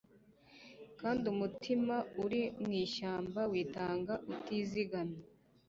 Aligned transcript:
Kandi 0.99 1.23
umutima 1.33 1.95
uri 2.23 2.41
mwishyamba 2.63 3.41
witanga 3.51 4.13
utizigamye 4.33 5.21